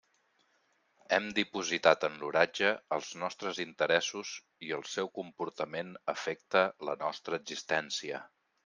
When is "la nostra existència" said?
6.91-8.27